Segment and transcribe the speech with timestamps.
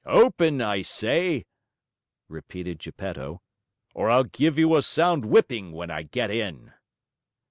[0.03, 0.61] "Open!
[0.61, 1.45] I say,"
[2.27, 3.43] repeated Geppetto,
[3.93, 6.73] "or I'll give you a sound whipping when I get in."